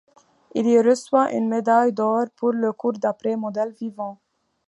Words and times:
Il 0.55 0.65
y 0.65 0.81
reçoit 0.81 1.31
une 1.31 1.47
médaille 1.47 1.93
d'Or 1.93 2.25
pour 2.35 2.53
le 2.53 2.73
cours 2.73 2.93
d'après 2.93 3.35
modèle 3.35 3.71
vivant. 3.73 4.17